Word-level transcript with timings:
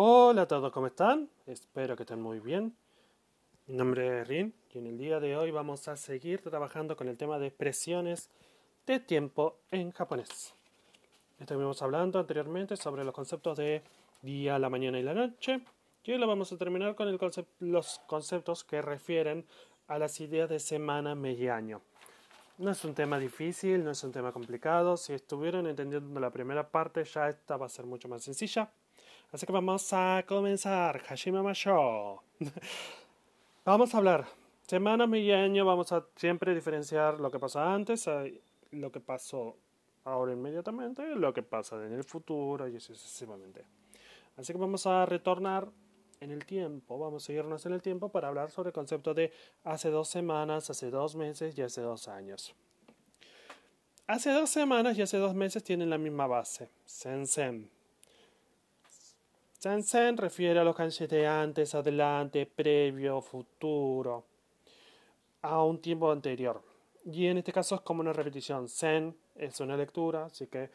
Hola 0.00 0.42
a 0.42 0.46
todos, 0.46 0.70
¿cómo 0.70 0.86
están? 0.86 1.28
Espero 1.44 1.96
que 1.96 2.04
estén 2.04 2.22
muy 2.22 2.38
bien. 2.38 2.76
Mi 3.66 3.74
nombre 3.74 4.20
es 4.20 4.28
Rin 4.28 4.54
y 4.72 4.78
en 4.78 4.86
el 4.86 4.96
día 4.96 5.18
de 5.18 5.36
hoy 5.36 5.50
vamos 5.50 5.88
a 5.88 5.96
seguir 5.96 6.40
trabajando 6.40 6.96
con 6.96 7.08
el 7.08 7.16
tema 7.16 7.40
de 7.40 7.48
expresiones 7.48 8.30
de 8.86 9.00
tiempo 9.00 9.56
en 9.72 9.90
japonés. 9.90 10.54
Estuvimos 11.40 11.82
hablando 11.82 12.20
anteriormente 12.20 12.76
sobre 12.76 13.02
los 13.02 13.12
conceptos 13.12 13.58
de 13.58 13.82
día, 14.22 14.56
la 14.60 14.70
mañana 14.70 15.00
y 15.00 15.02
la 15.02 15.14
noche 15.14 15.62
y 16.04 16.12
hoy 16.12 16.18
lo 16.18 16.28
vamos 16.28 16.52
a 16.52 16.56
terminar 16.56 16.94
con 16.94 17.18
los 17.58 17.98
conceptos 18.06 18.62
que 18.62 18.80
refieren 18.80 19.46
a 19.88 19.98
las 19.98 20.20
ideas 20.20 20.48
de 20.48 20.60
semana, 20.60 21.16
mes 21.16 21.40
y 21.40 21.48
año. 21.48 21.82
No 22.58 22.70
es 22.70 22.84
un 22.84 22.94
tema 22.94 23.18
difícil, 23.18 23.82
no 23.82 23.90
es 23.90 24.04
un 24.04 24.12
tema 24.12 24.30
complicado. 24.30 24.96
Si 24.96 25.12
estuvieron 25.12 25.66
entendiendo 25.66 26.20
la 26.20 26.30
primera 26.30 26.70
parte, 26.70 27.02
ya 27.02 27.28
esta 27.28 27.56
va 27.56 27.66
a 27.66 27.68
ser 27.68 27.84
mucho 27.84 28.06
más 28.06 28.22
sencilla. 28.22 28.70
Así 29.30 29.44
que 29.44 29.52
vamos 29.52 29.92
a 29.92 30.24
comenzar. 30.26 31.00
Hashima 31.02 31.52
Show. 31.52 32.20
vamos 33.64 33.94
a 33.94 33.98
hablar. 33.98 34.26
Semana, 34.66 35.06
mes 35.06 35.22
y. 35.22 35.60
Vamos 35.60 35.92
a 35.92 36.06
siempre 36.16 36.54
diferenciar 36.54 37.20
lo 37.20 37.30
que 37.30 37.38
pasó 37.38 37.60
antes, 37.60 38.06
eh, 38.06 38.40
lo 38.70 38.90
que 38.90 39.00
pasó 39.00 39.56
ahora 40.04 40.32
inmediatamente, 40.32 41.14
lo 41.14 41.34
que 41.34 41.42
pasa 41.42 41.76
en 41.84 41.92
el 41.92 42.04
futuro 42.04 42.66
y 42.68 42.80
sucesivamente. 42.80 43.64
Así 44.38 44.52
que 44.52 44.58
vamos 44.58 44.86
a 44.86 45.04
retornar 45.04 45.68
en 46.20 46.30
el 46.30 46.46
tiempo, 46.46 46.98
vamos 46.98 47.28
a 47.28 47.32
irnos 47.32 47.66
en 47.66 47.74
el 47.74 47.82
tiempo 47.82 48.08
para 48.08 48.28
hablar 48.28 48.50
sobre 48.50 48.68
el 48.68 48.72
concepto 48.72 49.12
de 49.12 49.30
hace 49.64 49.90
dos 49.90 50.08
semanas, 50.08 50.70
hace 50.70 50.90
dos 50.90 51.16
meses 51.16 51.56
y 51.56 51.62
hace 51.62 51.82
dos 51.82 52.08
años. 52.08 52.54
Hace 54.06 54.30
dos 54.30 54.48
semanas 54.48 54.96
y 54.96 55.02
hace 55.02 55.18
dos 55.18 55.34
meses 55.34 55.62
tienen 55.62 55.90
la 55.90 55.98
misma 55.98 56.26
base, 56.26 56.70
sensen. 56.86 57.70
Sensen 59.58 60.16
refiere 60.16 60.60
a 60.60 60.64
los 60.64 60.76
kanji 60.76 61.06
antes, 61.24 61.74
adelante, 61.74 62.46
previo, 62.46 63.20
futuro, 63.20 64.24
a 65.42 65.62
un 65.64 65.80
tiempo 65.80 66.10
anterior. 66.12 66.62
Y 67.04 67.26
en 67.26 67.38
este 67.38 67.52
caso 67.52 67.74
es 67.74 67.80
como 67.80 68.00
una 68.00 68.12
repetición. 68.12 68.68
Sen 68.68 69.16
es 69.34 69.60
una 69.60 69.76
lectura, 69.76 70.26
así 70.26 70.46
que 70.46 70.70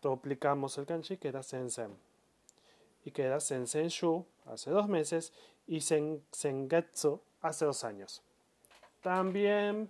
duplicamos 0.00 0.78
el 0.78 0.86
kanji, 0.86 1.16
queda 1.16 1.42
sensen 1.42 1.96
y 3.04 3.10
queda 3.10 3.40
Sensenshu 3.40 4.26
hace 4.46 4.70
dos 4.70 4.88
meses 4.88 5.32
y 5.66 5.80
Sengetsu 5.80 7.20
hace 7.40 7.64
dos 7.64 7.84
años. 7.84 8.22
También 9.00 9.88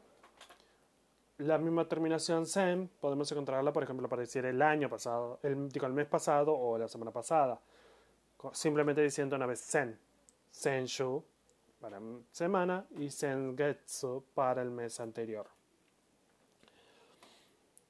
la 1.38 1.58
misma 1.58 1.88
terminación 1.88 2.47
sen 2.47 2.88
podemos 3.00 3.30
encontrarla, 3.32 3.72
por 3.72 3.82
ejemplo, 3.82 4.08
para 4.08 4.20
decir 4.20 4.44
el 4.44 4.62
año 4.62 4.88
pasado, 4.88 5.41
el, 5.42 5.69
digo, 5.69 5.86
el 5.86 5.92
mes 5.92 6.06
pasado 6.06 6.54
o 6.54 6.78
la 6.78 6.88
semana 6.88 7.10
pasada. 7.10 7.60
Simplemente 8.52 9.02
diciendo 9.02 9.36
una 9.36 9.46
vez 9.46 9.60
sen. 9.60 9.98
Senshu 10.50 11.22
para 11.80 12.00
semana 12.33 12.84
y 12.98 13.10
Sengetsu 13.10 14.24
para 14.34 14.62
el 14.62 14.70
mes 14.70 15.00
anterior. 15.00 15.47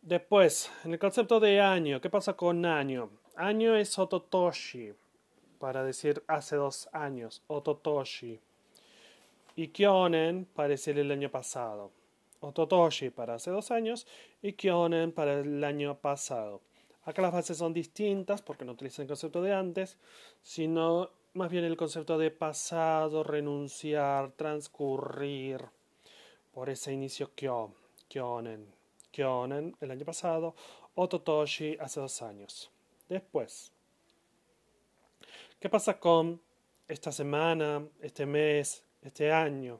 Después, 0.03 0.71
en 0.85 0.93
el 0.93 0.99
concepto 0.99 1.41
de 1.41 1.61
año, 1.61 2.01
¿qué 2.01 2.09
pasa 2.09 2.35
con 2.35 2.65
año? 2.65 3.11
Año 3.37 3.77
es 3.77 3.99
ototoshi 3.99 4.95
para 5.61 5.85
decir 5.85 6.23
hace 6.27 6.57
dos 6.57 6.89
años, 6.93 7.43
Ototoshi. 7.47 8.41
Y 9.57 9.69
Kyonen 9.69 10.47
para 10.47 10.71
decir 10.71 10.99
el 10.99 11.11
año 11.11 11.31
pasado. 11.31 11.91
Ototoshi 12.41 13.11
para 13.11 13.35
hace 13.35 13.51
dos 13.51 13.71
años 13.71 14.07
y 14.41 14.55
Kyonen 14.55 15.13
para 15.13 15.41
el 15.41 15.63
año 15.63 15.97
pasado. 15.97 16.63
Acá 17.05 17.23
las 17.23 17.33
bases 17.33 17.57
son 17.59 17.73
distintas 17.73 18.43
porque 18.43 18.65
no 18.65 18.73
utilizan 18.73 19.05
el 19.05 19.09
concepto 19.09 19.43
de 19.43 19.55
antes, 19.55 19.99
sino 20.43 21.11
más 21.35 21.51
bien 21.51 21.65
el 21.65 21.77
concepto 21.77 22.19
de 22.19 22.31
pasado, 22.31 23.23
renunciar, 23.23 24.33
transcurrir 24.33 25.65
por 26.53 26.69
ese 26.69 26.93
inicio 26.93 27.35
kyo, 27.35 27.73
Kyonen. 28.09 28.67
Kyonen 29.13 29.77
el 29.81 29.91
año 29.91 30.05
pasado, 30.05 30.55
Ototoshi 30.95 31.77
hace 31.81 32.01
dos 32.01 32.23
años. 32.23 32.71
Después, 33.09 33.73
¿Qué 35.61 35.69
pasa 35.69 36.01
con 36.01 36.41
esta 36.89 37.13
semana, 37.13 37.87
este 38.01 38.25
mes, 38.25 38.83
este 39.03 39.31
año? 39.31 39.79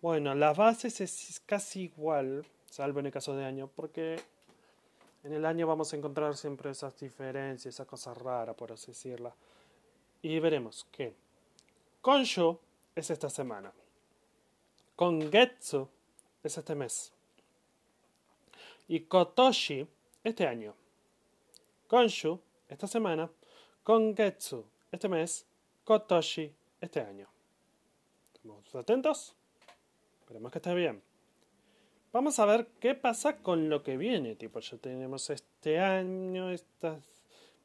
Bueno, 0.00 0.32
las 0.36 0.56
bases 0.56 1.00
es 1.00 1.42
casi 1.44 1.82
igual, 1.82 2.46
salvo 2.64 3.00
en 3.00 3.06
el 3.06 3.12
caso 3.12 3.34
de 3.34 3.44
año, 3.44 3.68
porque 3.74 4.20
en 5.24 5.32
el 5.32 5.44
año 5.46 5.66
vamos 5.66 5.92
a 5.92 5.96
encontrar 5.96 6.36
siempre 6.36 6.70
esas 6.70 6.98
diferencias, 6.98 7.74
esa 7.74 7.86
cosa 7.86 8.12
rara, 8.12 8.54
por 8.54 8.72
así 8.72 8.88
decirla. 8.88 9.34
Y 10.22 10.38
veremos 10.38 10.86
que 10.92 11.14
Konshu 12.02 12.58
es 12.94 13.10
esta 13.10 13.30
semana. 13.30 13.72
Kongetsu 14.94 15.88
es 16.42 16.58
este 16.58 16.74
mes. 16.74 17.12
Y 18.86 19.00
Kotoshi 19.00 19.88
este 20.22 20.46
año. 20.46 20.74
Konshu 21.88 22.38
esta 22.68 22.86
semana 22.86 23.30
Kongetsu 23.82 24.64
este 24.90 25.08
mes, 25.08 25.46
Kotoshi 25.84 26.50
este 26.80 27.00
año. 27.00 27.28
¿Estamos 28.34 28.74
atentos? 28.74 29.34
Esperemos 30.20 30.52
que 30.52 30.58
esté 30.58 30.74
bien. 30.74 31.13
Vamos 32.14 32.38
a 32.38 32.46
ver 32.46 32.68
qué 32.78 32.94
pasa 32.94 33.38
con 33.38 33.68
lo 33.68 33.82
que 33.82 33.96
viene. 33.96 34.36
Tipo, 34.36 34.60
ya 34.60 34.78
tenemos 34.78 35.30
este 35.30 35.80
año, 35.80 36.48
esta 36.52 37.00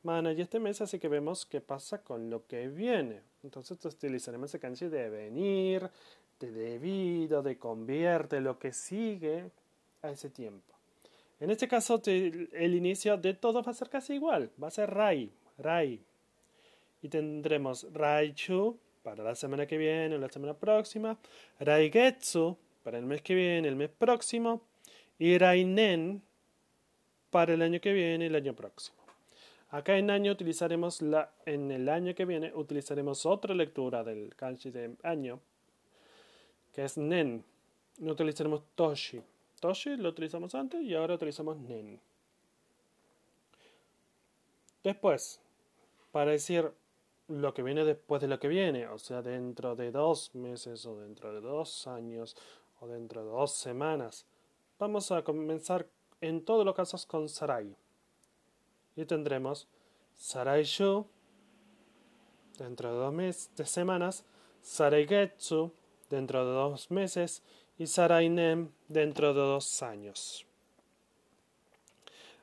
semana 0.02 0.34
y 0.34 0.42
este 0.42 0.60
mes, 0.60 0.82
así 0.82 0.98
que 0.98 1.08
vemos 1.08 1.46
qué 1.46 1.62
pasa 1.62 2.02
con 2.02 2.32
lo 2.32 2.48
que 2.48 2.68
viene. 2.68 3.22
Entonces 3.44 3.78
utilizaremos 3.86 4.52
el 4.52 4.60
kanji 4.60 4.88
de 4.88 5.08
venir, 5.08 5.88
de 6.40 6.52
debido, 6.52 7.44
de 7.44 7.60
convierte, 7.60 8.42
lo 8.42 8.58
que 8.58 8.74
sigue 8.74 9.52
a 10.02 10.10
ese 10.10 10.32
tiempo. 10.32 10.74
En 11.40 11.52
este 11.52 11.68
caso, 11.68 12.02
el 12.04 12.74
inicio 12.74 13.18
de 13.18 13.36
todo 13.36 13.62
va 13.62 13.72
a 13.72 13.76
ser 13.76 13.92
casi 13.92 14.16
igual. 14.16 14.50
Va 14.62 14.70
a 14.70 14.72
ser 14.72 14.90
Rai. 14.90 15.32
Rai. 15.60 16.02
Y 17.04 17.10
tendremos 17.10 17.86
Raichu 17.94 18.80
para 19.04 19.24
la 19.24 19.36
semana 19.36 19.68
que 19.68 19.78
viene 19.78 20.16
o 20.16 20.18
la 20.18 20.30
semana 20.30 20.56
próxima, 20.56 21.20
Raigetsu 21.60 22.58
para 22.90 22.98
el 22.98 23.06
mes 23.06 23.22
que 23.22 23.36
viene, 23.36 23.68
el 23.68 23.76
mes 23.76 23.92
próximo, 23.92 24.64
y 25.20 25.38
Rainen 25.38 26.24
para 27.30 27.54
el 27.54 27.62
año 27.62 27.80
que 27.80 27.94
viene, 27.94 28.26
el 28.26 28.34
año 28.34 28.56
próximo. 28.56 28.98
Acá 29.70 29.96
en 30.00 30.10
año 30.10 30.32
utilizaremos 30.32 31.04
la, 31.04 31.32
en 31.46 31.70
el 31.70 31.88
año 31.88 32.16
que 32.16 32.26
viene 32.26 32.52
utilizaremos 32.52 33.28
otra 33.28 33.54
lectura 33.54 34.04
del 34.04 34.34
kanji 34.36 34.72
de 34.72 34.96
año, 35.04 35.40
que 36.74 36.84
es 36.84 36.98
nen. 36.98 37.46
No 38.00 38.14
utilizaremos 38.14 38.64
toshi. 38.74 39.22
Toshi 39.60 39.96
lo 39.96 40.10
utilizamos 40.10 40.56
antes 40.56 40.82
y 40.82 40.96
ahora 40.96 41.14
utilizamos 41.14 41.60
nen. 41.60 42.00
Después, 44.84 45.40
para 46.12 46.32
decir 46.32 46.72
lo 47.28 47.54
que 47.54 47.62
viene 47.62 47.86
después 47.86 48.20
de 48.20 48.28
lo 48.28 48.40
que 48.40 48.48
viene, 48.48 48.88
o 48.88 48.98
sea, 48.98 49.22
dentro 49.22 49.76
de 49.76 49.92
dos 49.92 50.34
meses 50.34 50.88
o 50.88 50.98
dentro 50.98 51.32
de 51.32 51.42
dos 51.42 51.86
años 51.86 52.36
o 52.80 52.88
dentro 52.88 53.24
de 53.24 53.30
dos 53.30 53.54
semanas. 53.54 54.26
Vamos 54.78 55.12
a 55.12 55.24
comenzar 55.24 55.88
en 56.22 56.44
todos 56.44 56.66
los 56.66 56.76
casos 56.76 57.06
con 57.06 57.30
Sarai. 57.30 57.76
Y 58.96 59.06
tendremos 59.06 59.68
Sarai 60.16 60.64
Shu 60.64 61.06
dentro 62.58 62.92
de 62.92 63.00
dos 63.00 63.14
meses, 63.14 63.52
de 63.56 63.66
semanas, 63.66 64.26
Sarai 64.62 65.08
Getsu 65.08 65.72
dentro 66.10 66.46
de 66.46 66.52
dos 66.52 66.92
meses 66.92 67.44
y 67.78 67.88
Sarai 67.88 68.30
Nem 68.30 68.70
dentro 68.88 69.34
de 69.34 69.40
dos 69.40 69.82
años. 69.84 70.46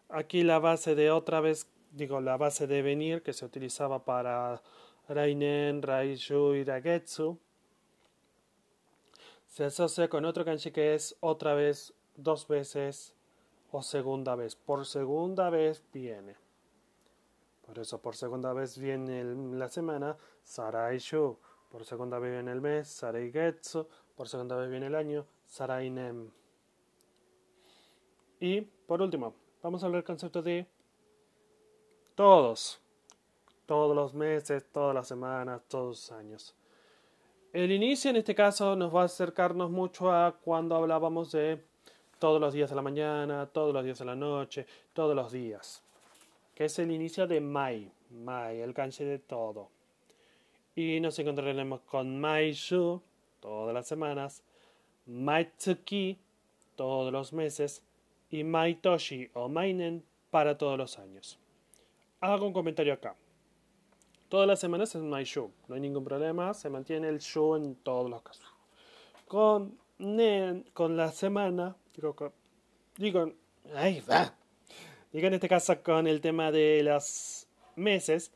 Aquí 0.09 0.43
la 0.43 0.59
base 0.59 0.95
de 0.95 1.11
otra 1.11 1.41
vez 1.41 1.69
digo, 1.97 2.21
la 2.21 2.37
base 2.37 2.67
de 2.67 2.83
venir 2.83 3.23
que 3.23 3.33
se 3.33 3.45
utilizaba 3.45 4.05
para 4.05 4.63
Rainen, 5.09 5.83
Raiju 5.83 6.55
y 6.55 6.65
Ragetsu, 6.65 7.39
se 9.57 9.65
asocia 9.65 10.11
con 10.11 10.27
otro 10.27 10.45
kanji 10.45 10.71
que 10.71 10.95
es 10.95 11.17
otra 11.21 11.55
vez, 11.55 11.95
dos 12.15 12.47
veces 12.47 13.15
o 13.71 13.83
segunda 13.83 14.37
vez. 14.37 14.55
Por 14.55 14.85
segunda 14.85 15.49
vez 15.49 15.83
viene. 15.95 16.37
Por 17.65 17.79
eso, 17.79 18.03
por 18.03 18.17
segunda 18.17 18.53
vez 18.53 18.77
viene 18.77 19.25
la 19.25 19.71
semana 19.71 20.19
Saraishu. 20.43 21.39
Por 21.71 21.87
segunda 21.87 22.19
vez 22.19 22.33
viene 22.33 22.53
el 22.53 22.61
mes 22.61 22.87
Saraigetsu. 22.89 23.89
Por 24.15 24.29
segunda 24.29 24.57
vez 24.57 24.69
viene 24.69 24.89
el 24.89 24.95
año 24.95 25.25
Sarainem. 25.47 26.31
Y 28.39 28.61
por 28.61 29.01
último, 29.01 29.33
vamos 29.63 29.83
a 29.83 29.87
hablar 29.87 30.03
del 30.03 30.07
concepto 30.07 30.43
de 30.43 30.67
todos. 32.15 32.79
Todos 33.65 33.97
los 33.97 34.13
meses, 34.13 34.67
todas 34.71 34.95
las 34.95 35.09
semanas, 35.09 35.63
todos 35.67 35.87
los 35.87 36.13
años. 36.13 36.55
El 37.57 37.73
inicio 37.73 38.11
en 38.11 38.17
este 38.17 38.35
caso 38.35 38.77
nos 38.77 38.95
va 38.95 39.01
a 39.01 39.05
acercarnos 39.07 39.71
mucho 39.71 40.13
a 40.13 40.37
cuando 40.45 40.77
hablábamos 40.77 41.33
de 41.33 41.65
todos 42.19 42.39
los 42.39 42.53
días 42.53 42.69
de 42.69 42.77
la 42.77 42.83
mañana, 42.83 43.47
todos 43.47 43.73
los 43.73 43.83
días 43.83 43.99
de 43.99 44.05
la 44.05 44.15
noche, 44.15 44.67
todos 44.93 45.17
los 45.17 45.33
días. 45.33 45.83
Que 46.55 46.67
es 46.67 46.79
el 46.79 46.91
inicio 46.91 47.27
de 47.27 47.41
Mai. 47.41 47.91
mai, 48.11 48.61
el 48.61 48.75
kanji 48.75 49.05
de 49.05 49.19
todo. 49.21 49.71
Y 50.75 51.01
nos 51.01 51.19
encontraremos 51.19 51.81
con 51.87 52.21
maishu, 52.21 53.01
todas 53.41 53.73
las 53.73 53.87
semanas, 53.87 54.43
maitsuki, 55.07 56.19
todos 56.75 57.11
los 57.11 57.33
meses, 57.33 57.83
y 58.29 58.45
maitoshi 58.45 59.31
o 59.33 59.49
mainen 59.49 60.05
para 60.31 60.59
todos 60.59 60.77
los 60.77 60.99
años. 60.99 61.39
Hago 62.21 62.49
un 62.49 62.53
comentario 62.53 62.93
acá. 62.93 63.17
Todas 64.29 64.49
las 64.49 64.59
semanas 64.59 64.93
es 64.95 65.03
maishu, 65.03 65.53
no 65.69 65.77
hay 65.77 65.81
ningún 65.81 66.03
problema, 66.03 66.53
se 66.53 66.69
mantiene 66.69 67.09
el 67.09 67.19
shu 67.19 67.55
en 67.55 67.77
todos 67.77 68.11
los 68.11 68.23
casos. 68.23 68.45
Con, 69.29 69.79
con 70.73 70.97
la 70.97 71.13
semana, 71.13 71.77
digo, 71.95 72.33
digo, 72.97 73.33
ahí 73.75 74.01
va. 74.01 74.35
Digo 75.13 75.29
en 75.29 75.35
este 75.35 75.49
caso 75.49 75.81
con 75.81 76.09
el 76.09 76.21
tema 76.21 76.51
de 76.51 76.83
los 76.83 77.47
meses, 77.77 78.33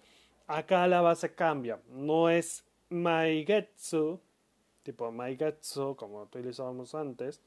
acá 0.46 0.86
la 0.86 1.00
base 1.00 1.34
cambia. 1.34 1.80
No 1.88 2.30
es 2.30 2.64
maigetsu, 2.88 4.20
tipo 4.84 5.10
maigetsu, 5.10 5.96
como 5.96 6.22
utilizábamos 6.22 6.94
antes, 6.94 7.40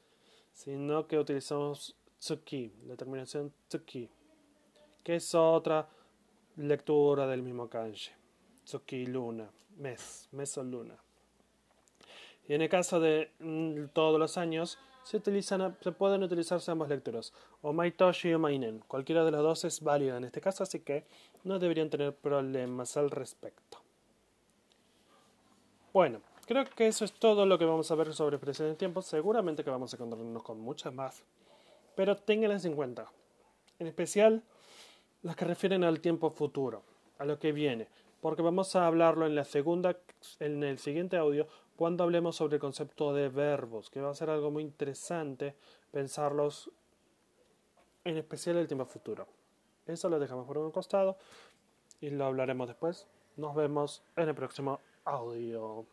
sino 0.52 1.06
que 1.06 1.18
utilizamos 1.18 1.96
tsuki, 2.18 2.72
la 2.86 2.96
terminación 2.96 3.52
tsuki, 3.68 4.10
que 5.02 5.16
es 5.16 5.34
otra 5.34 5.88
lectura 6.56 7.26
del 7.26 7.42
mismo 7.42 7.68
kanji. 7.68 8.10
Tsuki 8.64 9.06
luna, 9.06 9.50
mes, 9.76 10.28
mes 10.32 10.58
o 10.58 10.62
luna. 10.62 10.96
Y 12.48 12.54
en 12.54 12.62
el 12.62 12.68
caso 12.68 13.00
de 13.00 13.30
mm, 13.38 13.86
todos 13.92 14.18
los 14.18 14.36
años, 14.36 14.78
se, 15.04 15.18
utilizan, 15.18 15.76
se 15.80 15.92
pueden 15.92 16.22
utilizarse 16.22 16.70
ambas 16.70 16.88
lecturas, 16.88 17.32
o 17.62 17.72
Maitoshi 17.72 18.32
o 18.34 18.38
Mainen. 18.38 18.82
Cualquiera 18.88 19.24
de 19.24 19.30
las 19.30 19.42
dos 19.42 19.64
es 19.64 19.82
válida 19.82 20.16
en 20.16 20.24
este 20.24 20.40
caso, 20.40 20.62
así 20.62 20.80
que 20.80 21.04
no 21.44 21.58
deberían 21.58 21.90
tener 21.90 22.14
problemas 22.14 22.96
al 22.96 23.10
respecto. 23.10 23.78
Bueno, 25.92 26.20
creo 26.46 26.64
que 26.64 26.88
eso 26.88 27.04
es 27.04 27.12
todo 27.12 27.46
lo 27.46 27.58
que 27.58 27.64
vamos 27.64 27.90
a 27.90 27.94
ver 27.94 28.12
sobre 28.14 28.38
presente 28.38 28.74
tiempo. 28.74 29.00
Seguramente 29.00 29.62
que 29.62 29.70
vamos 29.70 29.92
a 29.92 29.96
encontrarnos 29.96 30.42
con 30.42 30.58
muchas 30.58 30.92
más, 30.92 31.22
pero 31.94 32.16
ténganlas 32.16 32.64
en 32.64 32.74
cuenta. 32.74 33.10
En 33.78 33.86
especial 33.86 34.42
las 35.22 35.36
que 35.36 35.44
refieren 35.44 35.84
al 35.84 36.00
tiempo 36.00 36.30
futuro, 36.30 36.82
a 37.18 37.24
lo 37.24 37.38
que 37.38 37.52
viene, 37.52 37.88
porque 38.24 38.40
vamos 38.40 38.74
a 38.74 38.86
hablarlo 38.86 39.26
en 39.26 39.34
la 39.34 39.44
segunda, 39.44 39.98
en 40.40 40.62
el 40.62 40.78
siguiente 40.78 41.18
audio, 41.18 41.46
cuando 41.76 42.04
hablemos 42.04 42.36
sobre 42.36 42.54
el 42.54 42.60
concepto 42.62 43.12
de 43.12 43.28
verbos, 43.28 43.90
que 43.90 44.00
va 44.00 44.08
a 44.08 44.14
ser 44.14 44.30
algo 44.30 44.50
muy 44.50 44.62
interesante 44.62 45.54
pensarlos, 45.90 46.70
en 48.02 48.16
especial 48.16 48.56
el 48.56 48.66
tiempo 48.66 48.86
futuro. 48.86 49.26
Eso 49.86 50.08
lo 50.08 50.18
dejamos 50.18 50.46
por 50.46 50.56
un 50.56 50.70
costado 50.70 51.18
y 52.00 52.08
lo 52.08 52.24
hablaremos 52.24 52.66
después. 52.66 53.06
Nos 53.36 53.54
vemos 53.54 54.02
en 54.16 54.30
el 54.30 54.34
próximo 54.34 54.80
audio. 55.04 55.84